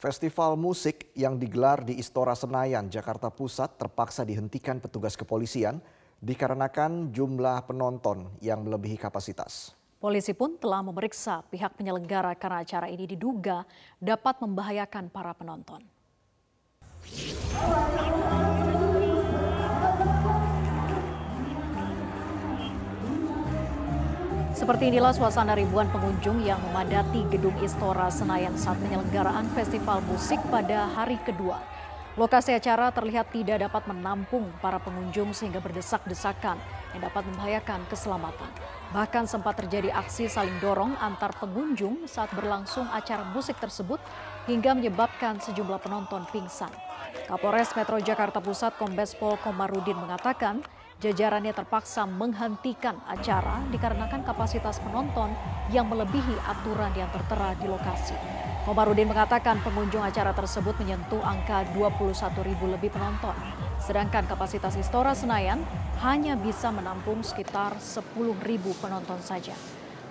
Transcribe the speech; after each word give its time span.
Festival 0.00 0.56
musik 0.56 1.12
yang 1.12 1.36
digelar 1.36 1.84
di 1.84 2.00
Istora 2.00 2.32
Senayan, 2.32 2.88
Jakarta 2.88 3.28
Pusat 3.28 3.76
terpaksa 3.76 4.24
dihentikan 4.24 4.80
petugas 4.80 5.12
kepolisian 5.12 5.76
dikarenakan 6.24 7.12
jumlah 7.12 7.68
penonton 7.68 8.32
yang 8.40 8.64
melebihi 8.64 8.96
kapasitas. 8.96 9.76
Polisi 10.00 10.32
pun 10.32 10.56
telah 10.56 10.80
memeriksa 10.80 11.44
pihak 11.52 11.76
penyelenggara 11.76 12.32
karena 12.32 12.64
acara 12.64 12.88
ini 12.88 13.04
diduga 13.04 13.68
dapat 14.00 14.40
membahayakan 14.40 15.12
para 15.12 15.36
penonton. 15.36 15.84
Seperti 24.70 24.94
inilah 24.94 25.10
suasana 25.10 25.58
ribuan 25.58 25.90
pengunjung 25.90 26.46
yang 26.46 26.62
memadati 26.62 27.26
gedung 27.26 27.58
Istora 27.58 28.06
Senayan 28.06 28.54
saat 28.54 28.78
penyelenggaraan 28.78 29.50
festival 29.50 29.98
musik 30.06 30.38
pada 30.46 30.86
hari 30.94 31.18
kedua. 31.26 31.58
Lokasi 32.14 32.54
acara 32.54 32.94
terlihat 32.94 33.34
tidak 33.34 33.66
dapat 33.66 33.90
menampung 33.90 34.46
para 34.62 34.78
pengunjung 34.78 35.34
sehingga 35.34 35.58
berdesak-desakan 35.58 36.54
yang 36.94 37.02
dapat 37.02 37.26
membahayakan 37.26 37.82
keselamatan. 37.90 38.46
Bahkan 38.94 39.26
sempat 39.26 39.58
terjadi 39.58 39.90
aksi 39.90 40.30
saling 40.30 40.62
dorong 40.62 40.94
antar 41.02 41.34
pengunjung 41.34 42.06
saat 42.06 42.30
berlangsung 42.30 42.86
acara 42.94 43.26
musik 43.26 43.58
tersebut 43.58 43.98
hingga 44.46 44.78
menyebabkan 44.78 45.42
sejumlah 45.42 45.82
penonton 45.82 46.22
pingsan. 46.30 46.70
Kapolres 47.26 47.74
Metro 47.74 47.98
Jakarta 47.98 48.38
Pusat 48.38 48.78
Kombes 48.78 49.18
Pol 49.18 49.34
Komarudin 49.42 49.98
mengatakan 49.98 50.62
jajarannya 51.00 51.56
terpaksa 51.56 52.04
menghentikan 52.04 53.00
acara 53.08 53.64
dikarenakan 53.72 54.20
kapasitas 54.20 54.78
penonton 54.84 55.32
yang 55.72 55.88
melebihi 55.88 56.36
aturan 56.44 56.92
yang 56.92 57.08
tertera 57.08 57.56
di 57.56 57.64
lokasi. 57.64 58.12
Komarudin 58.68 59.08
mengatakan 59.08 59.56
pengunjung 59.64 60.04
acara 60.04 60.36
tersebut 60.36 60.76
menyentuh 60.76 61.24
angka 61.24 61.64
21 61.72 62.12
ribu 62.44 62.68
lebih 62.68 62.92
penonton, 62.92 63.32
sedangkan 63.80 64.28
kapasitas 64.28 64.76
Istora 64.76 65.16
Senayan 65.16 65.64
hanya 66.04 66.36
bisa 66.36 66.68
menampung 66.68 67.24
sekitar 67.24 67.80
10 67.80 68.04
ribu 68.44 68.76
penonton 68.84 69.16
saja. 69.24 69.56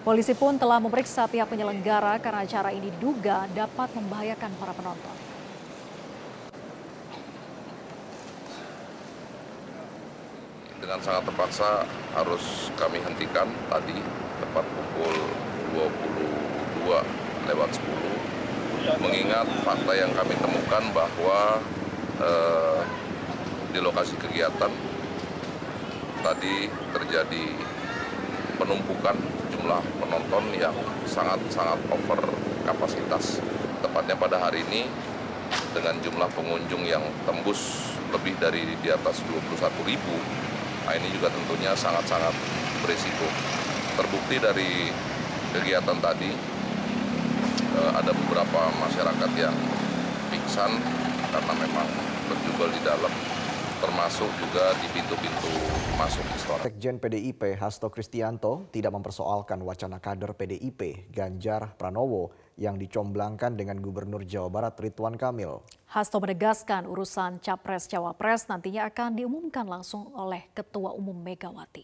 Polisi 0.01 0.33
pun 0.33 0.57
telah 0.57 0.81
memeriksa 0.81 1.29
pihak 1.29 1.45
penyelenggara 1.45 2.17
karena 2.17 2.41
acara 2.41 2.73
ini 2.73 2.89
diduga 2.89 3.45
dapat 3.53 3.93
membahayakan 3.93 4.51
para 4.57 4.73
penonton. 4.73 5.28
Dengan 10.89 11.05
sangat 11.05 11.21
terpaksa 11.29 11.85
harus 12.17 12.73
kami 12.73 12.97
hentikan 13.05 13.45
tadi 13.69 13.93
tepat 14.41 14.65
pukul 14.73 15.13
22 15.77 17.45
lewat 17.45 17.69
10 18.89 18.97
mengingat 18.97 19.45
fakta 19.61 19.93
yang 19.93 20.09
kami 20.17 20.33
temukan 20.41 20.81
bahwa 20.89 21.61
eh, 22.17 22.81
di 23.69 23.85
lokasi 23.85 24.17
kegiatan 24.17 24.73
tadi 26.25 26.73
terjadi 26.97 27.45
penumpukan 28.57 29.13
jumlah 29.53 29.85
penonton 30.01 30.43
yang 30.57 30.73
sangat-sangat 31.05 31.77
over 31.93 32.17
kapasitas. 32.65 33.37
Tepatnya 33.85 34.17
pada 34.17 34.41
hari 34.41 34.65
ini 34.65 34.89
dengan 35.69 36.01
jumlah 36.01 36.33
pengunjung 36.33 36.81
yang 36.81 37.05
tembus 37.29 37.93
lebih 38.09 38.33
dari 38.41 38.65
di 38.65 38.89
atas 38.89 39.21
21 39.29 39.85
ribu 39.85 40.17
Nah 40.89 40.97
ini 40.97 41.05
juga 41.13 41.29
tentunya 41.29 41.69
sangat-sangat 41.77 42.33
berisiko. 42.81 43.29
Terbukti 43.93 44.41
dari 44.41 44.89
kegiatan 45.53 46.01
tadi 46.01 46.33
eh, 47.77 47.91
ada 47.93 48.09
beberapa 48.09 48.73
masyarakat 48.73 49.31
yang 49.37 49.53
pingsan 50.33 50.81
karena 51.29 51.53
memang 51.61 51.85
berjubel 52.25 52.73
di 52.73 52.81
dalam 52.81 53.13
termasuk 53.99 54.31
juga 54.39 54.71
di 54.79 54.87
pintu-pintu 54.95 55.51
masuk 55.99 56.23
istora. 56.31 56.63
Sekjen 56.63 57.03
PDIP 57.03 57.59
Hasto 57.59 57.91
Kristianto 57.91 58.71
tidak 58.71 58.95
mempersoalkan 58.95 59.59
wacana 59.59 59.99
kader 59.99 60.39
PDIP 60.39 61.11
Ganjar 61.11 61.75
Pranowo 61.75 62.31
yang 62.55 62.79
dicomblangkan 62.79 63.59
dengan 63.59 63.83
Gubernur 63.83 64.23
Jawa 64.23 64.47
Barat 64.47 64.79
Ridwan 64.79 65.19
Kamil. 65.19 65.59
Hasto 65.91 66.15
menegaskan 66.23 66.87
urusan 66.87 67.43
Capres-Cawapres 67.43 68.47
nantinya 68.47 68.87
akan 68.87 69.19
diumumkan 69.19 69.67
langsung 69.67 70.15
oleh 70.15 70.47
Ketua 70.55 70.95
Umum 70.95 71.19
Megawati. 71.19 71.83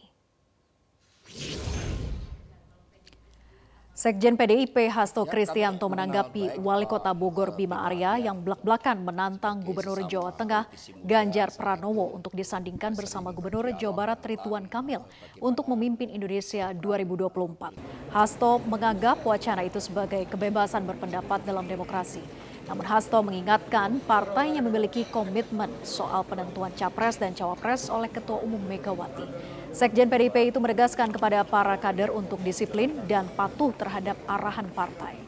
Sekjen 3.95 4.35
PDIP 4.35 4.91
Hasto 4.91 5.23
ya, 5.23 5.31
Kristianto 5.31 5.87
menanggapi 5.87 6.59
Wali 6.59 6.83
Kota 6.83 7.15
Bogor 7.15 7.55
Bima 7.55 7.87
Arya 7.87 8.19
yang 8.19 8.43
belak-belakan 8.43 9.07
menantang 9.07 9.63
Gubernur 9.63 10.03
Jawa 10.03 10.35
Tengah 10.35 10.67
Ganjar 10.99 11.55
Pranowo 11.55 12.11
untuk 12.11 12.35
disandingkan 12.35 12.91
bersama 12.91 13.31
Gubernur 13.31 13.71
Jawa 13.79 13.95
Barat 13.95 14.19
Ridwan 14.27 14.67
Kamil 14.67 14.99
untuk 15.39 15.71
memimpin 15.71 16.11
Indonesia 16.11 16.75
2024. 16.75 18.11
Hasto 18.11 18.59
menganggap 18.67 19.23
wacana 19.23 19.63
itu 19.63 19.79
sebagai 19.79 20.27
kebebasan 20.27 20.83
berpendapat 20.83 21.47
dalam 21.47 21.63
demokrasi. 21.63 22.19
Namun 22.67 22.83
Hasto 22.83 23.23
mengingatkan 23.23 24.03
partainya 24.03 24.59
memiliki 24.59 25.07
komitmen 25.07 25.71
soal 25.87 26.27
penentuan 26.27 26.75
capres 26.75 27.15
dan 27.15 27.31
cawapres 27.31 27.87
oleh 27.87 28.11
Ketua 28.11 28.43
Umum 28.43 28.59
Megawati. 28.59 29.54
Sekjen 29.75 30.07
PDIP 30.07 30.55
itu 30.55 30.59
menegaskan 30.63 31.11
kepada 31.11 31.43
para 31.43 31.75
kader 31.75 32.07
untuk 32.07 32.39
disiplin 32.39 32.95
dan 33.11 33.27
patuh 33.35 33.75
terhadap 33.75 34.15
arahan 34.23 34.71
partai. 34.71 35.19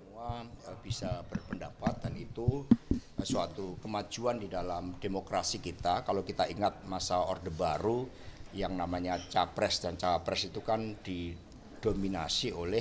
Semua 0.00 0.48
eh, 0.48 0.78
bisa 0.80 1.28
berpendapat 1.28 2.08
dan 2.08 2.16
itu 2.16 2.64
eh, 2.96 3.26
suatu 3.28 3.76
kemajuan 3.84 4.40
di 4.40 4.48
dalam 4.48 4.96
demokrasi 4.96 5.60
kita. 5.60 6.08
Kalau 6.08 6.24
kita 6.24 6.48
ingat 6.48 6.88
masa 6.88 7.20
Orde 7.20 7.52
Baru 7.52 8.08
yang 8.56 8.80
namanya 8.80 9.20
capres 9.28 9.84
dan 9.84 10.00
cawapres 10.00 10.48
itu 10.48 10.64
kan 10.64 10.96
didominasi 11.04 12.56
oleh 12.56 12.80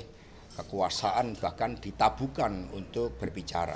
kekuasaan 0.56 1.36
bahkan 1.44 1.76
ditabukan 1.76 2.72
untuk 2.72 3.20
berbicara. 3.20 3.76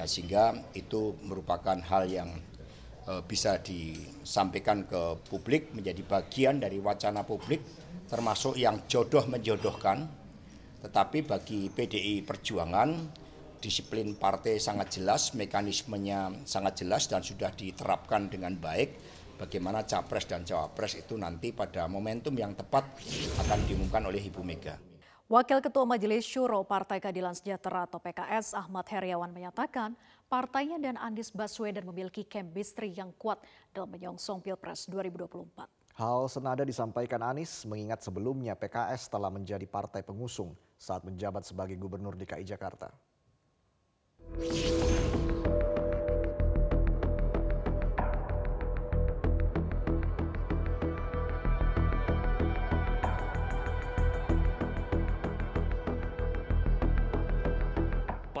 Ya, 0.00 0.08
sehingga 0.08 0.64
itu 0.72 1.12
merupakan 1.20 1.76
hal 1.76 2.08
yang 2.08 2.53
bisa 3.28 3.60
disampaikan 3.60 4.88
ke 4.88 5.20
publik 5.28 5.76
menjadi 5.76 6.00
bagian 6.08 6.56
dari 6.56 6.80
wacana 6.80 7.20
publik 7.20 7.60
termasuk 8.08 8.56
yang 8.56 8.88
jodoh 8.88 9.28
menjodohkan. 9.28 10.08
Tetapi 10.84 11.24
bagi 11.24 11.72
PDI 11.72 12.24
Perjuangan 12.24 12.90
disiplin 13.60 14.12
partai 14.16 14.60
sangat 14.60 15.00
jelas, 15.00 15.32
mekanismenya 15.32 16.44
sangat 16.44 16.84
jelas 16.84 17.08
dan 17.08 17.24
sudah 17.24 17.48
diterapkan 17.56 18.28
dengan 18.28 18.52
baik 18.60 19.00
bagaimana 19.40 19.82
capres 19.88 20.28
dan 20.28 20.44
cawapres 20.44 21.00
itu 21.00 21.16
nanti 21.16 21.50
pada 21.50 21.88
momentum 21.88 22.36
yang 22.36 22.52
tepat 22.52 22.84
akan 23.40 23.58
diumumkan 23.64 24.04
oleh 24.04 24.20
Ibu 24.20 24.42
Mega. 24.44 24.93
Wakil 25.24 25.64
Ketua 25.64 25.88
Majelis 25.88 26.28
Syuro 26.28 26.60
Partai 26.68 27.00
Keadilan 27.00 27.32
Sejahtera 27.32 27.88
atau 27.88 27.96
PKS 27.96 28.52
Ahmad 28.52 28.84
Heriawan 28.84 29.32
menyatakan 29.32 29.96
partainya 30.28 30.76
dan 30.76 31.00
Anies 31.00 31.32
Baswedan 31.32 31.88
memiliki 31.88 32.28
chemistry 32.28 32.92
yang 32.92 33.08
kuat 33.16 33.40
dalam 33.72 33.88
menyongsong 33.88 34.44
Pilpres 34.44 34.84
2024. 34.84 35.96
Hal 35.96 36.28
senada 36.28 36.60
disampaikan 36.60 37.24
Anies 37.24 37.64
mengingat 37.64 38.04
sebelumnya 38.04 38.52
PKS 38.52 39.08
telah 39.08 39.32
menjadi 39.32 39.64
partai 39.64 40.04
pengusung 40.04 40.52
saat 40.76 41.00
menjabat 41.08 41.48
sebagai 41.48 41.80
Gubernur 41.80 42.20
DKI 42.20 42.44
Jakarta. 42.44 42.92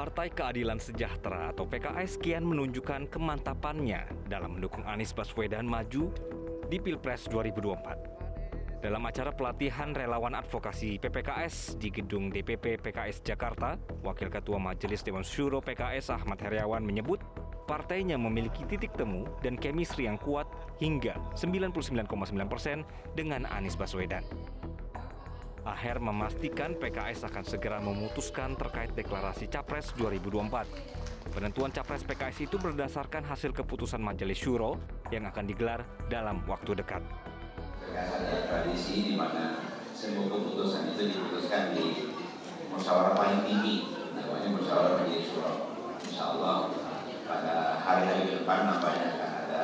Partai 0.04 0.28
Keadilan 0.28 0.76
Sejahtera 0.76 1.48
atau 1.48 1.64
PKS 1.64 2.20
kian 2.20 2.44
menunjukkan 2.44 3.08
kemantapannya 3.08 4.04
dalam 4.28 4.60
mendukung 4.60 4.84
Anies 4.84 5.16
Baswedan 5.16 5.64
maju 5.64 6.12
di 6.68 6.76
Pilpres 6.76 7.24
2024. 7.32 8.84
Dalam 8.84 9.00
acara 9.00 9.32
pelatihan 9.32 9.96
relawan 9.96 10.36
advokasi 10.36 11.00
PPKS 11.00 11.80
di 11.80 11.88
gedung 11.88 12.28
DPP 12.28 12.84
PKS 12.84 13.24
Jakarta, 13.24 13.80
Wakil 14.04 14.28
Ketua 14.28 14.60
Majelis 14.60 15.00
Dewan 15.00 15.24
Syuro 15.24 15.64
PKS 15.64 16.12
Ahmad 16.12 16.36
Heriawan 16.36 16.84
menyebut 16.84 17.24
partainya 17.64 18.20
memiliki 18.20 18.68
titik 18.68 18.92
temu 19.00 19.24
dan 19.40 19.56
chemistry 19.56 20.04
yang 20.04 20.20
kuat 20.20 20.44
hingga 20.84 21.16
99,9 21.32 22.12
persen 22.44 22.84
dengan 23.16 23.48
Anies 23.48 23.72
Baswedan. 23.72 24.20
Aher 25.64 25.96
memastikan 25.96 26.76
PKS 26.76 27.24
akan 27.24 27.40
segera 27.40 27.80
memutuskan 27.80 28.52
terkait 28.52 28.92
deklarasi 28.92 29.48
Capres 29.48 29.96
2024. 29.96 31.32
Penentuan 31.32 31.72
Capres 31.72 32.04
PKS 32.04 32.44
itu 32.44 32.60
berdasarkan 32.60 33.24
hasil 33.24 33.56
keputusan 33.56 33.96
Majelis 33.96 34.36
Syuro 34.36 34.76
yang 35.08 35.24
akan 35.24 35.48
digelar 35.48 35.80
dalam 36.12 36.44
waktu 36.44 36.76
dekat. 36.76 37.00
Berdasarkan 37.80 38.40
tradisi 38.44 39.08
di 39.08 39.14
mana 39.16 39.64
semua 39.96 40.28
keputusan 40.28 40.92
itu 40.92 41.16
diputuskan 41.16 41.72
di 41.72 42.12
musyawarah 42.68 43.16
paling 43.16 43.48
tinggi. 43.48 43.76
Semuanya 44.12 44.48
musyawarah 44.52 44.92
majelis 45.00 45.32
suro. 45.32 45.52
Insya 46.04 46.24
Allah 46.36 46.76
pada 47.24 47.80
hari-hari 47.80 48.36
depan 48.36 48.68
nampaknya 48.68 49.16
akan 49.16 49.30
ada 49.48 49.62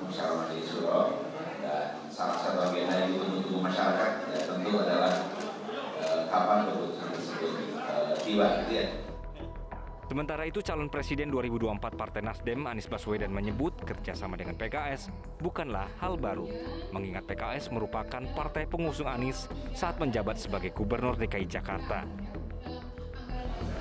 musyawarah 0.00 0.48
majelis 0.48 0.64
suro 0.72 1.28
dan 1.64 1.96
salah 2.12 2.36
satu 2.40 2.60
agenda 2.68 3.08
yang 3.08 3.16
ditunggu 3.16 3.56
masyarakat 3.56 4.10
ya 4.36 4.40
tentu 4.44 4.70
adalah 4.76 5.12
eh, 6.04 6.20
kapan 6.28 6.58
keputusan 6.68 7.08
tersebut 7.16 7.52
eh, 7.80 8.14
tiba 8.20 8.46
gitu 8.64 8.72
ya. 8.76 8.86
Sementara 10.14 10.46
itu 10.46 10.62
calon 10.62 10.86
presiden 10.86 11.26
2024 11.26 11.98
Partai 11.98 12.22
Nasdem 12.22 12.70
Anies 12.70 12.86
Baswedan 12.86 13.34
menyebut 13.34 13.74
kerjasama 13.82 14.38
dengan 14.38 14.54
PKS 14.54 15.10
bukanlah 15.42 15.90
hal 15.98 16.14
baru. 16.14 16.46
Mengingat 16.94 17.26
PKS 17.26 17.74
merupakan 17.74 18.22
partai 18.30 18.70
pengusung 18.70 19.10
Anies 19.10 19.50
saat 19.74 19.98
menjabat 19.98 20.38
sebagai 20.38 20.70
gubernur 20.70 21.18
DKI 21.18 21.50
Jakarta. 21.50 22.06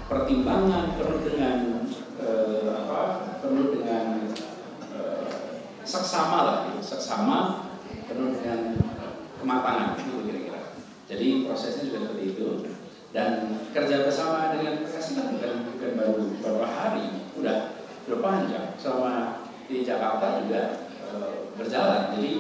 pertimbangan 0.09 0.97
penuh 0.97 1.21
dengan 1.21 1.85
eh, 2.17 2.65
apa 2.81 3.01
penuh 3.37 3.77
dengan 3.77 4.25
eh, 4.89 5.29
seksama 5.85 6.39
lah 6.41 6.57
gitu. 6.73 6.81
seksama 6.81 7.37
penuh 8.09 8.33
dengan 8.41 8.81
kematangan 9.37 10.01
gitu 10.01 10.25
kira-kira 10.25 10.73
jadi 11.05 11.45
prosesnya 11.45 11.93
juga 11.93 12.09
seperti 12.09 12.25
itu 12.33 12.72
dan 13.13 13.61
kerja 13.69 14.09
bersama 14.09 14.57
dengan 14.57 14.81
PKS 14.81 15.07
kan 15.13 15.37
bukan, 15.37 15.53
bukan 15.69 15.91
baru 15.93 16.21
beberapa 16.41 16.65
hari 16.65 17.05
udah 17.37 17.77
udah 18.09 18.19
panjang 18.19 18.67
selama 18.75 19.45
di 19.69 19.85
Jakarta 19.85 20.41
juga 20.41 20.89
eh, 21.13 21.33
berjalan 21.53 22.17
jadi 22.17 22.31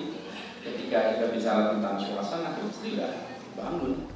ketika 0.65 0.99
kita 1.13 1.25
bicara 1.29 1.61
tentang 1.77 1.95
suasana 2.01 2.57
kita 2.57 2.73
sudah 2.73 3.11
bangun 3.53 4.09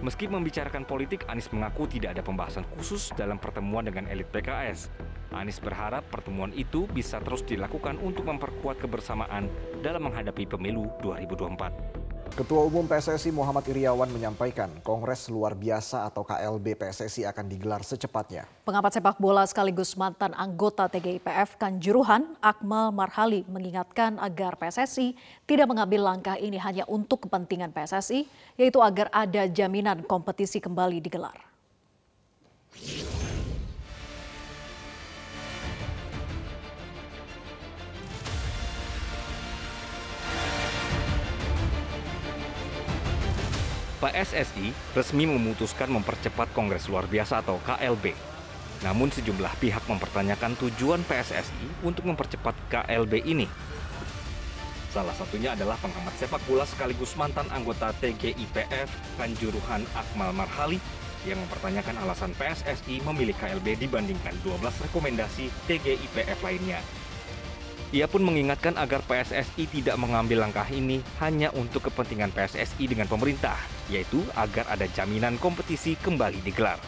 Meski 0.00 0.32
membicarakan 0.32 0.88
politik, 0.88 1.28
Anies 1.28 1.52
mengaku 1.52 1.84
tidak 1.84 2.16
ada 2.16 2.24
pembahasan 2.24 2.64
khusus 2.72 3.12
dalam 3.20 3.36
pertemuan 3.36 3.84
dengan 3.84 4.08
elit 4.08 4.32
PKS. 4.32 4.88
Anies 5.28 5.60
berharap 5.60 6.08
pertemuan 6.08 6.56
itu 6.56 6.88
bisa 6.88 7.20
terus 7.20 7.44
dilakukan 7.44 8.00
untuk 8.00 8.24
memperkuat 8.24 8.80
kebersamaan 8.80 9.52
dalam 9.84 10.08
menghadapi 10.08 10.48
pemilu 10.48 10.88
2024. 11.04 12.09
Ketua 12.30 12.62
Umum 12.62 12.86
PSSI 12.86 13.34
Muhammad 13.34 13.66
Iriawan 13.66 14.06
menyampaikan 14.06 14.70
Kongres 14.86 15.26
Luar 15.26 15.58
Biasa 15.58 16.06
atau 16.06 16.22
KLB 16.22 16.78
PSSI 16.78 17.26
akan 17.26 17.50
digelar 17.50 17.82
secepatnya. 17.82 18.46
Pengamat 18.62 18.94
sepak 18.94 19.18
bola 19.18 19.42
sekaligus 19.50 19.98
mantan 19.98 20.30
anggota 20.38 20.86
TGIPF 20.86 21.58
Kanjuruhan, 21.58 22.38
Akmal 22.38 22.94
Marhali 22.94 23.42
mengingatkan 23.50 24.22
agar 24.22 24.54
PSSI 24.54 25.18
tidak 25.42 25.66
mengambil 25.66 26.06
langkah 26.06 26.38
ini 26.38 26.54
hanya 26.62 26.86
untuk 26.86 27.26
kepentingan 27.26 27.74
PSSI, 27.74 28.30
yaitu 28.54 28.78
agar 28.78 29.10
ada 29.10 29.50
jaminan 29.50 30.06
kompetisi 30.06 30.62
kembali 30.62 31.02
digelar. 31.02 31.34
PSSI 44.00 44.72
resmi 44.96 45.28
memutuskan 45.28 45.92
mempercepat 45.92 46.48
Kongres 46.56 46.88
Luar 46.88 47.04
Biasa 47.04 47.44
atau 47.44 47.60
KLB. 47.60 48.16
Namun 48.80 49.12
sejumlah 49.12 49.60
pihak 49.60 49.84
mempertanyakan 49.84 50.56
tujuan 50.56 51.04
PSSI 51.04 51.84
untuk 51.84 52.08
mempercepat 52.08 52.56
KLB 52.72 53.28
ini. 53.28 53.44
Salah 54.90 55.14
satunya 55.14 55.54
adalah 55.54 55.78
pengamat 55.78 56.16
sepak 56.18 56.42
bola 56.50 56.66
sekaligus 56.66 57.14
mantan 57.14 57.46
anggota 57.54 57.94
TGIPF 58.02 58.90
Kanjuruhan 59.20 59.86
Akmal 59.94 60.34
Marhali 60.34 60.82
yang 61.28 61.38
mempertanyakan 61.46 62.00
alasan 62.00 62.32
PSSI 62.34 63.04
memilih 63.04 63.36
KLB 63.36 63.86
dibandingkan 63.86 64.34
12 64.42 64.64
rekomendasi 64.90 65.52
TGIPF 65.68 66.40
lainnya. 66.40 66.80
Ia 67.90 68.06
pun 68.06 68.22
mengingatkan 68.22 68.78
agar 68.78 69.02
PSSI 69.02 69.66
tidak 69.66 69.98
mengambil 69.98 70.46
langkah 70.46 70.62
ini 70.70 71.02
hanya 71.18 71.50
untuk 71.58 71.90
kepentingan 71.90 72.30
PSSI 72.30 72.86
dengan 72.86 73.10
pemerintah, 73.10 73.58
yaitu 73.90 74.22
agar 74.38 74.62
ada 74.70 74.86
jaminan 74.94 75.34
kompetisi 75.42 75.98
kembali 75.98 76.38
digelar. 76.46 76.78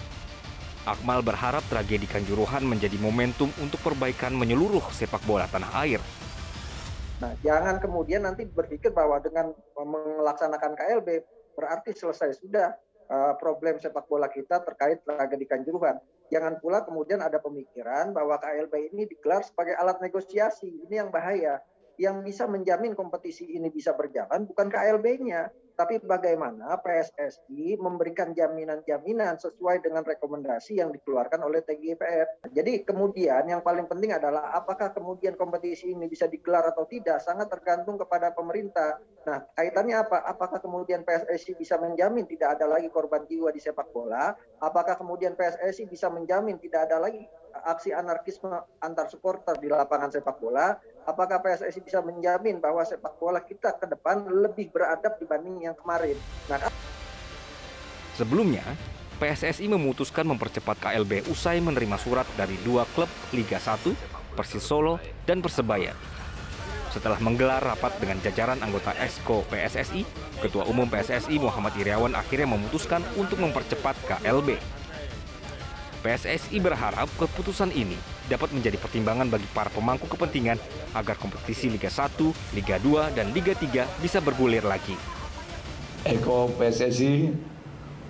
Akmal 0.86 1.26
berharap 1.26 1.66
tragedi 1.66 2.06
Kanjuruhan 2.06 2.62
menjadi 2.62 2.94
momentum 3.02 3.50
untuk 3.58 3.82
perbaikan 3.82 4.30
menyeluruh 4.30 4.82
sepak 4.94 5.26
bola 5.26 5.50
tanah 5.50 5.74
air. 5.82 5.98
Nah, 7.18 7.34
jangan 7.42 7.82
kemudian 7.82 8.22
nanti 8.22 8.46
berpikir 8.46 8.94
bahwa 8.94 9.18
dengan 9.18 9.50
melaksanakan 9.74 10.78
KLB 10.78 11.08
berarti 11.58 11.98
selesai 11.98 12.38
sudah 12.38 12.78
uh, 13.10 13.34
problem 13.42 13.82
sepak 13.82 14.06
bola 14.06 14.30
kita 14.30 14.62
terkait 14.62 15.02
tragedi 15.02 15.50
Kanjuruhan. 15.50 15.98
Jangan 16.32 16.64
pula 16.64 16.80
kemudian 16.80 17.20
ada 17.20 17.36
pemikiran 17.36 18.16
bahwa 18.16 18.40
KLB 18.40 18.96
ini 18.96 19.04
digelar 19.04 19.44
sebagai 19.44 19.76
alat 19.76 20.00
negosiasi. 20.00 20.88
Ini 20.88 21.04
yang 21.04 21.12
bahaya. 21.12 21.60
Yang 22.00 22.24
bisa 22.24 22.48
menjamin 22.48 22.96
kompetisi 22.96 23.52
ini 23.52 23.68
bisa 23.68 23.92
berjalan 23.92 24.48
bukan 24.48 24.72
KLB-nya, 24.72 25.52
tapi 25.74 25.98
bagaimana 26.02 26.76
PSSI 26.80 27.80
memberikan 27.80 28.32
jaminan-jaminan 28.36 29.40
sesuai 29.40 29.82
dengan 29.84 30.04
rekomendasi 30.04 30.78
yang 30.78 30.92
dikeluarkan 30.92 31.42
oleh 31.42 31.64
TGIPF. 31.64 32.52
Jadi 32.52 32.84
kemudian 32.84 33.48
yang 33.48 33.64
paling 33.64 33.88
penting 33.88 34.12
adalah 34.14 34.52
apakah 34.52 34.92
kemudian 34.92 35.34
kompetisi 35.34 35.92
ini 35.92 36.06
bisa 36.06 36.28
digelar 36.28 36.68
atau 36.70 36.84
tidak 36.86 37.18
sangat 37.24 37.48
tergantung 37.48 37.96
kepada 37.96 38.30
pemerintah. 38.32 39.00
Nah, 39.24 39.42
kaitannya 39.56 39.96
apa? 40.02 40.22
Apakah 40.26 40.58
kemudian 40.58 41.06
PSSI 41.06 41.56
bisa 41.56 41.78
menjamin 41.78 42.28
tidak 42.28 42.60
ada 42.60 42.66
lagi 42.68 42.92
korban 42.92 43.24
jiwa 43.26 43.50
di 43.54 43.60
sepak 43.62 43.90
bola? 43.90 44.34
Apakah 44.60 44.98
kemudian 44.98 45.34
PSSI 45.34 45.88
bisa 45.88 46.12
menjamin 46.12 46.58
tidak 46.58 46.90
ada 46.90 47.02
lagi 47.02 47.24
aksi 47.52 47.92
anarkisme 47.92 48.48
antar 48.80 49.06
supporter 49.12 49.56
di 49.60 49.68
lapangan 49.68 50.10
sepak 50.10 50.36
bola? 50.40 50.74
Apakah 51.02 51.42
PSSI 51.42 51.82
bisa 51.82 51.98
menjamin 51.98 52.62
bahwa 52.62 52.86
sepak 52.86 53.18
bola 53.18 53.42
kita 53.42 53.74
ke 53.74 53.90
depan 53.90 54.22
lebih 54.22 54.70
beradab 54.70 55.18
dibanding 55.18 55.66
yang 55.66 55.74
kemarin? 55.74 56.14
Nah, 56.46 56.70
Sebelumnya, 58.14 58.62
PSSI 59.18 59.66
memutuskan 59.66 60.22
mempercepat 60.28 60.78
KLB 60.78 61.26
usai 61.26 61.58
menerima 61.58 61.98
surat 61.98 62.28
dari 62.38 62.54
dua 62.62 62.86
klub 62.94 63.10
Liga 63.34 63.58
1, 63.58 63.82
Persis 64.38 64.62
Solo 64.62 65.02
dan 65.26 65.42
Persebaya. 65.42 65.96
Setelah 66.92 67.16
menggelar 67.24 67.64
rapat 67.64 67.96
dengan 67.98 68.20
jajaran 68.20 68.60
anggota 68.60 68.92
Esko 69.00 69.42
PSSI, 69.48 70.04
Ketua 70.44 70.68
Umum 70.68 70.86
PSSI 70.86 71.40
Muhammad 71.40 71.72
Iriawan 71.80 72.12
akhirnya 72.12 72.52
memutuskan 72.52 73.00
untuk 73.16 73.40
mempercepat 73.40 73.96
KLB. 74.06 74.60
PSSI 76.04 76.60
berharap 76.60 77.08
keputusan 77.16 77.72
ini 77.72 77.96
dapat 78.30 78.54
menjadi 78.54 78.78
pertimbangan 78.78 79.26
bagi 79.30 79.46
para 79.50 79.70
pemangku 79.72 80.06
kepentingan 80.06 80.58
agar 80.94 81.16
kompetisi 81.18 81.70
Liga 81.70 81.88
1, 81.88 82.54
Liga 82.54 82.76
2, 82.78 83.16
dan 83.16 83.30
Liga 83.30 83.54
3 83.54 83.86
bisa 84.02 84.18
bergulir 84.22 84.62
lagi. 84.62 84.94
Eko 86.02 86.50
PSSI 86.58 87.30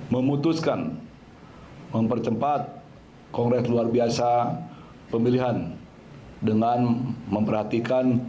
memutuskan 0.08 0.96
mempercepat 1.92 2.80
Kongres 3.32 3.64
luar 3.64 3.88
biasa 3.88 4.60
pemilihan 5.08 5.72
dengan 6.44 7.12
memperhatikan 7.32 8.20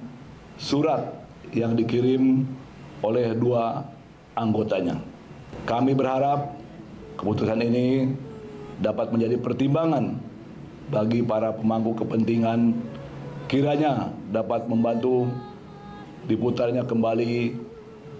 surat 0.55 1.03
yang 1.51 1.75
dikirim 1.75 2.47
oleh 3.03 3.35
dua 3.35 3.83
anggotanya. 4.31 4.99
Kami 5.67 5.91
berharap 5.91 6.55
keputusan 7.19 7.59
ini 7.67 8.15
dapat 8.79 9.11
menjadi 9.11 9.35
pertimbangan 9.43 10.17
bagi 10.93 11.25
para 11.25 11.49
pemangku 11.49 11.97
kepentingan 11.97 12.77
kiranya 13.49 14.13
dapat 14.29 14.69
membantu 14.69 15.25
diputarnya 16.29 16.85
kembali 16.85 17.57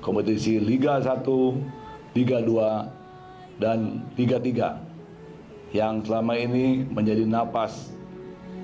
kompetisi 0.02 0.58
Liga 0.58 0.98
1, 0.98 1.22
Liga 2.18 2.42
2, 2.42 3.62
dan 3.62 4.02
Liga 4.18 4.42
3 4.42 5.78
yang 5.78 6.02
selama 6.02 6.34
ini 6.34 6.82
menjadi 6.90 7.30
napas 7.30 7.94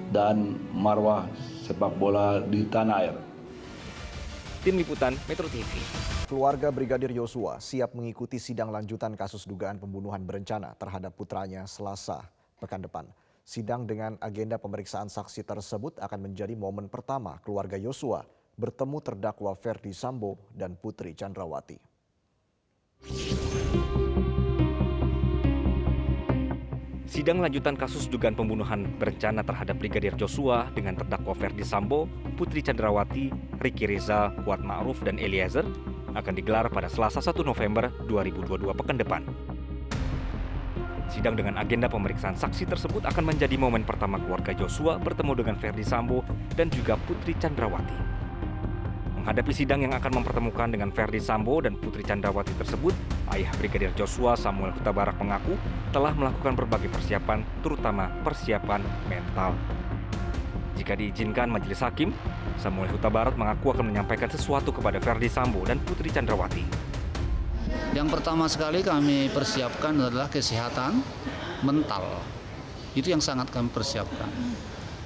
dan 0.10 0.58
marwah 0.74 1.30
sepak 1.62 1.94
bola 2.02 2.42
di 2.42 2.66
tanah 2.66 2.98
air. 3.06 3.16
Tim 4.66 4.76
Liputan 4.76 5.14
Metro 5.30 5.46
TV. 5.48 5.70
Keluarga 6.26 6.74
Brigadir 6.74 7.14
Yosua 7.14 7.62
siap 7.62 7.94
mengikuti 7.94 8.42
sidang 8.42 8.74
lanjutan 8.74 9.14
kasus 9.14 9.46
dugaan 9.46 9.78
pembunuhan 9.78 10.22
berencana 10.26 10.74
terhadap 10.78 11.14
putranya 11.14 11.64
Selasa 11.70 12.26
pekan 12.58 12.84
depan. 12.84 13.06
Sidang 13.50 13.90
dengan 13.90 14.14
agenda 14.22 14.62
pemeriksaan 14.62 15.10
saksi 15.10 15.42
tersebut 15.42 15.98
akan 16.06 16.30
menjadi 16.30 16.54
momen 16.54 16.86
pertama 16.86 17.42
keluarga 17.42 17.82
Yosua 17.82 18.22
bertemu 18.54 19.02
terdakwa 19.02 19.58
Ferdi 19.58 19.90
Sambo 19.90 20.38
dan 20.54 20.78
Putri 20.78 21.18
Chandrawati. 21.18 21.82
Sidang 27.10 27.42
lanjutan 27.42 27.74
kasus 27.74 28.06
dugaan 28.06 28.38
pembunuhan 28.38 28.86
berencana 29.02 29.42
terhadap 29.42 29.82
Brigadir 29.82 30.14
Joshua 30.14 30.70
dengan 30.78 30.94
terdakwa 30.94 31.34
Ferdi 31.34 31.66
Sambo, 31.66 32.06
Putri 32.38 32.62
Chandrawati, 32.62 33.34
Ricky 33.66 33.90
Rizal, 33.90 34.30
Kuat 34.46 34.62
Ma'ruf, 34.62 35.02
dan 35.02 35.18
Eliezer 35.18 35.66
akan 36.14 36.34
digelar 36.38 36.70
pada 36.70 36.86
Selasa 36.86 37.18
1 37.18 37.42
November 37.42 37.90
2022 38.06 38.78
pekan 38.78 39.02
depan. 39.02 39.26
Sidang 41.10 41.34
dengan 41.34 41.58
agenda 41.58 41.90
pemeriksaan 41.90 42.38
saksi 42.38 42.70
tersebut 42.70 43.02
akan 43.02 43.34
menjadi 43.34 43.58
momen 43.58 43.82
pertama 43.82 44.22
keluarga 44.22 44.54
Joshua 44.54 45.02
bertemu 45.02 45.42
dengan 45.42 45.56
Ferdi 45.58 45.82
Sambo 45.82 46.22
dan 46.54 46.70
juga 46.70 47.02
Putri 47.02 47.34
Chandrawati. 47.34 47.98
Menghadapi 49.18 49.50
sidang 49.50 49.82
yang 49.82 49.98
akan 49.98 50.22
mempertemukan 50.22 50.70
dengan 50.70 50.94
Ferdi 50.94 51.18
Sambo 51.18 51.58
dan 51.66 51.76
Putri 51.82 52.06
Chandrawati 52.06 52.54
tersebut, 52.62 52.94
ayah 53.34 53.50
Brigadir 53.58 53.90
Joshua 53.98 54.38
Samuel 54.38 54.70
Huta 54.78 54.94
Barat 54.94 55.18
mengaku 55.18 55.58
telah 55.90 56.14
melakukan 56.14 56.54
berbagai 56.54 56.94
persiapan, 56.94 57.42
terutama 57.66 58.14
persiapan 58.22 58.80
mental. 59.10 59.58
Jika 60.78 60.94
diizinkan 60.94 61.52
majelis 61.52 61.84
hakim, 61.84 62.14
Samuel 62.62 62.94
Huta 62.94 63.10
Barat 63.12 63.34
mengaku 63.34 63.74
akan 63.74 63.92
menyampaikan 63.92 64.30
sesuatu 64.30 64.70
kepada 64.70 65.02
Ferdi 65.02 65.28
Sambo 65.28 65.66
dan 65.66 65.82
Putri 65.84 66.14
Chandrawati. 66.14 66.89
Yang 67.94 68.08
pertama 68.20 68.46
sekali 68.46 68.86
kami 68.86 69.34
persiapkan 69.34 69.98
adalah 69.98 70.30
kesehatan 70.30 71.02
mental. 71.66 72.22
Itu 72.94 73.14
yang 73.14 73.22
sangat 73.22 73.50
kami 73.54 73.70
persiapkan. 73.70 74.30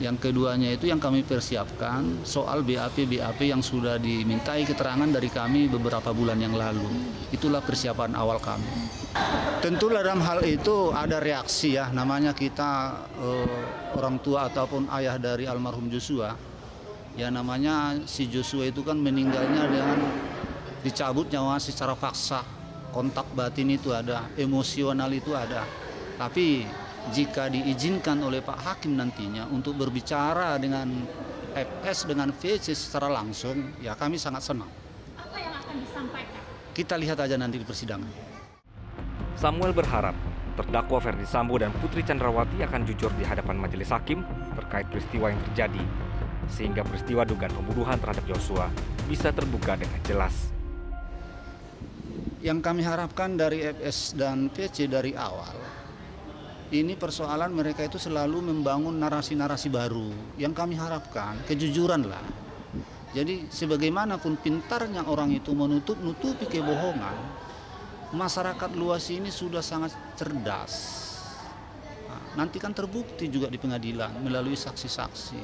Yang 0.02 0.26
keduanya 0.30 0.74
itu 0.74 0.90
yang 0.90 0.98
kami 0.98 1.22
persiapkan 1.22 2.26
soal 2.26 2.66
BAP-BAP 2.66 3.40
yang 3.46 3.62
sudah 3.62 4.02
dimintai 4.02 4.66
keterangan 4.66 5.06
dari 5.06 5.30
kami 5.30 5.70
beberapa 5.70 6.10
bulan 6.10 6.42
yang 6.42 6.58
lalu. 6.58 6.90
Itulah 7.30 7.62
persiapan 7.62 8.18
awal 8.18 8.42
kami. 8.42 8.66
Tentu 9.62 9.94
dalam 9.94 10.18
hal 10.26 10.42
itu 10.44 10.90
ada 10.90 11.22
reaksi 11.22 11.78
ya, 11.78 11.94
namanya 11.94 12.34
kita 12.34 13.00
eh, 13.22 13.94
orang 13.94 14.18
tua 14.20 14.50
ataupun 14.50 14.90
ayah 14.98 15.22
dari 15.22 15.46
almarhum 15.46 15.88
Joshua. 15.88 16.34
Ya 17.14 17.30
namanya 17.30 18.02
si 18.10 18.26
Joshua 18.26 18.74
itu 18.74 18.82
kan 18.82 18.98
meninggalnya 18.98 19.70
dengan 19.70 19.98
dicabut 20.84 21.32
nyawa 21.32 21.58
secara 21.58 21.96
paksa 21.96 22.44
kontak 22.94 23.26
batin 23.34 23.74
itu 23.74 23.90
ada, 23.90 24.30
emosional 24.38 25.10
itu 25.10 25.34
ada. 25.34 25.66
Tapi 26.22 26.68
jika 27.10 27.50
diizinkan 27.50 28.22
oleh 28.22 28.46
Pak 28.46 28.60
Hakim 28.62 28.94
nantinya 28.96 29.50
untuk 29.50 29.76
berbicara 29.82 30.56
dengan 30.62 30.88
FS 31.58 32.06
dengan 32.06 32.30
VC 32.30 32.78
secara 32.78 33.10
langsung, 33.10 33.74
ya 33.82 33.98
kami 33.98 34.22
sangat 34.22 34.46
senang. 34.46 34.70
Apa 35.18 35.36
yang 35.42 35.54
akan 35.58 35.76
disampaikan? 35.82 36.42
Kita 36.72 36.96
lihat 37.02 37.18
aja 37.18 37.36
nanti 37.36 37.58
di 37.58 37.66
persidangan. 37.66 38.10
Samuel 39.34 39.74
berharap 39.74 40.14
terdakwa 40.54 41.02
Ferdi 41.02 41.26
Sambo 41.26 41.58
dan 41.58 41.74
Putri 41.82 42.06
Chandrawati 42.06 42.62
akan 42.62 42.86
jujur 42.86 43.10
di 43.18 43.26
hadapan 43.26 43.58
majelis 43.58 43.90
hakim 43.90 44.22
terkait 44.54 44.86
peristiwa 44.94 45.34
yang 45.34 45.42
terjadi, 45.50 45.82
sehingga 46.46 46.86
peristiwa 46.86 47.26
dugaan 47.26 47.54
pembunuhan 47.58 47.98
terhadap 47.98 48.22
Joshua 48.30 48.70
bisa 49.10 49.34
terbuka 49.34 49.74
dengan 49.76 50.00
jelas 50.06 50.53
yang 52.44 52.60
kami 52.60 52.84
harapkan 52.84 53.40
dari 53.40 53.64
FS 53.64 54.20
dan 54.20 54.52
PC 54.52 54.92
dari 54.92 55.16
awal 55.16 55.84
ini 56.74 56.98
persoalan 56.98 57.54
mereka 57.54 57.86
itu 57.86 58.02
selalu 58.02 58.50
membangun 58.50 58.98
narasi-narasi 58.98 59.70
baru. 59.70 60.10
Yang 60.42 60.54
kami 60.58 60.74
harapkan 60.74 61.38
kejujuran 61.46 62.10
lah. 62.10 62.26
Jadi 63.14 63.46
sebagaimanapun 63.54 64.42
pintarnya 64.42 65.06
orang 65.06 65.30
itu 65.38 65.54
menutup-nutupi 65.54 66.50
kebohongan 66.50 67.14
masyarakat 68.18 68.74
luas 68.74 69.06
ini 69.14 69.30
sudah 69.30 69.62
sangat 69.62 69.94
cerdas. 70.18 70.74
Nah, 72.10 72.42
nanti 72.42 72.58
kan 72.58 72.74
terbukti 72.74 73.30
juga 73.30 73.54
di 73.54 73.62
pengadilan 73.62 74.18
melalui 74.18 74.58
saksi-saksi. 74.58 75.42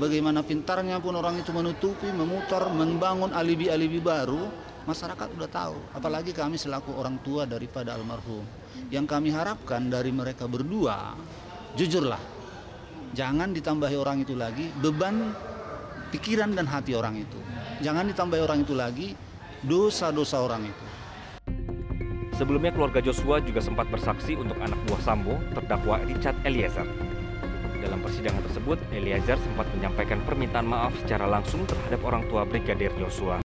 Bagaimana 0.00 0.40
pintarnya 0.40 0.96
pun 1.04 1.20
orang 1.20 1.36
itu 1.36 1.52
menutupi 1.52 2.08
memutar 2.16 2.64
membangun 2.72 3.36
alibi-alibi 3.36 4.00
baru 4.00 4.44
masyarakat 4.86 5.28
sudah 5.34 5.50
tahu 5.50 5.76
apalagi 5.92 6.30
kami 6.30 6.56
selaku 6.56 6.94
orang 6.94 7.18
tua 7.20 7.44
daripada 7.44 7.92
almarhum 7.98 8.46
yang 8.88 9.04
kami 9.04 9.34
harapkan 9.34 9.90
dari 9.90 10.14
mereka 10.14 10.46
berdua 10.46 11.18
jujurlah 11.74 12.22
jangan 13.12 13.50
ditambahi 13.50 13.96
orang 13.98 14.22
itu 14.22 14.38
lagi 14.38 14.70
beban 14.78 15.34
pikiran 16.14 16.54
dan 16.54 16.70
hati 16.70 16.94
orang 16.94 17.18
itu 17.18 17.38
jangan 17.82 18.06
ditambahi 18.06 18.42
orang 18.42 18.62
itu 18.62 18.74
lagi 18.78 19.12
dosa-dosa 19.66 20.40
orang 20.40 20.70
itu 20.70 20.86
Sebelumnya 22.36 22.68
keluarga 22.68 23.00
Joshua 23.00 23.40
juga 23.40 23.64
sempat 23.64 23.88
bersaksi 23.88 24.36
untuk 24.36 24.60
anak 24.60 24.76
buah 24.84 25.00
Sambo 25.00 25.40
terdakwa 25.56 26.04
Richard 26.04 26.36
Eliezer. 26.44 26.84
Dalam 27.80 28.04
persidangan 28.04 28.44
tersebut, 28.44 28.76
Eliezer 28.92 29.40
sempat 29.40 29.64
menyampaikan 29.72 30.20
permintaan 30.20 30.68
maaf 30.68 30.92
secara 31.00 31.24
langsung 31.24 31.64
terhadap 31.64 32.04
orang 32.04 32.28
tua 32.28 32.44
Brigadir 32.44 32.92
Joshua. 33.00 33.45